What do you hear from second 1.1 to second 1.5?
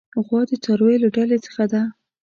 ډلې